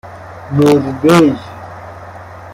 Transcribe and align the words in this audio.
نروژ 0.55 1.35